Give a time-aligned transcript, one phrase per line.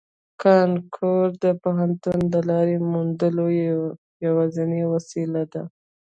[0.41, 3.45] کانکور د پوهنتون د لارې موندلو
[4.25, 5.63] یوازینۍ وسیله ده